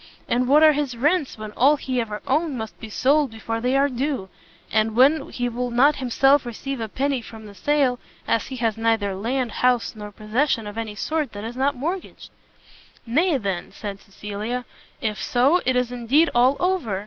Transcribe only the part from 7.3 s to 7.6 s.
the